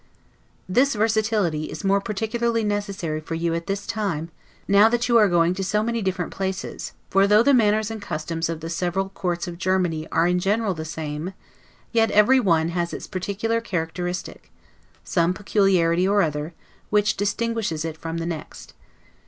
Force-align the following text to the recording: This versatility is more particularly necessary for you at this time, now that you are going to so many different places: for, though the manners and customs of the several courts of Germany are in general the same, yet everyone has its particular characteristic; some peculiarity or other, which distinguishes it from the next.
This 0.67 0.95
versatility 0.95 1.65
is 1.65 1.83
more 1.83 2.01
particularly 2.01 2.63
necessary 2.63 3.19
for 3.21 3.35
you 3.35 3.53
at 3.53 3.67
this 3.67 3.85
time, 3.85 4.31
now 4.67 4.89
that 4.89 5.07
you 5.07 5.15
are 5.19 5.27
going 5.27 5.53
to 5.53 5.63
so 5.63 5.83
many 5.83 6.01
different 6.01 6.31
places: 6.33 6.93
for, 7.11 7.27
though 7.27 7.43
the 7.43 7.53
manners 7.53 7.91
and 7.91 8.01
customs 8.01 8.49
of 8.49 8.61
the 8.61 8.69
several 8.71 9.09
courts 9.09 9.47
of 9.47 9.59
Germany 9.59 10.07
are 10.11 10.25
in 10.27 10.39
general 10.39 10.73
the 10.73 10.85
same, 10.85 11.35
yet 11.91 12.09
everyone 12.09 12.69
has 12.69 12.93
its 12.93 13.05
particular 13.05 13.61
characteristic; 13.61 14.51
some 15.03 15.35
peculiarity 15.35 16.07
or 16.07 16.23
other, 16.23 16.55
which 16.89 17.15
distinguishes 17.15 17.85
it 17.85 17.95
from 17.95 18.17
the 18.17 18.25
next. 18.25 18.73